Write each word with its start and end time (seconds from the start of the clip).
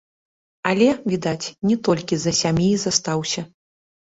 Але, 0.69 0.87
відаць, 1.13 1.53
не 1.73 1.77
толькі 1.89 2.13
з-за 2.25 2.33
сям'і 2.41 2.71
застаўся. 2.85 3.41